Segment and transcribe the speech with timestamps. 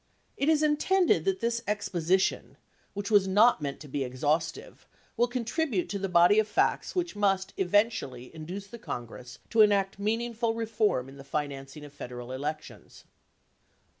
[0.35, 2.57] It is intended that this exposition—
[2.95, 4.77] which was not meant to be ex haustive—
[5.15, 9.99] will contribute to the body of facts which must eventually induce the Congress to enact
[9.99, 13.03] meaningful reform in the financing of Federal elections.